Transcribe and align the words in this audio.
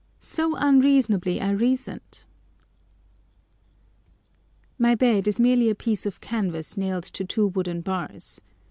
So 0.19 0.55
unreasonably 0.55 1.39
I 1.39 1.51
reasoned! 1.51 2.23
My 4.79 4.95
bed 4.95 5.27
is 5.27 5.39
merely 5.39 5.69
a 5.69 5.75
piece 5.75 6.07
of 6.07 6.19
canvas 6.19 6.75
nailed 6.75 7.03
to 7.03 7.23
two 7.23 7.45
wooden 7.45 7.81
bars. 7.81 8.41